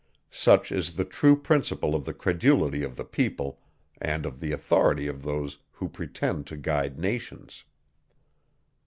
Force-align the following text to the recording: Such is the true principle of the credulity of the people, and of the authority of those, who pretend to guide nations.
Such 0.31 0.71
is 0.71 0.95
the 0.95 1.05
true 1.05 1.35
principle 1.35 1.93
of 1.93 2.05
the 2.05 2.13
credulity 2.15 2.81
of 2.81 2.95
the 2.95 3.05
people, 3.05 3.59
and 4.01 4.25
of 4.25 4.39
the 4.39 4.51
authority 4.51 5.05
of 5.05 5.21
those, 5.21 5.59
who 5.73 5.87
pretend 5.89 6.47
to 6.47 6.57
guide 6.57 6.97
nations. 6.97 7.65